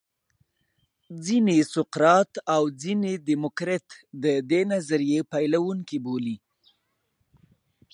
ځینې 1.25 1.57
سقرات 1.73 2.31
او 2.55 2.63
ځینې 2.81 3.11
دیموکریت 3.27 3.87
د 4.23 4.25
دې 4.49 4.61
نظریې 4.73 5.19
پیلوونکي 5.33 5.97
بولي 6.05 6.37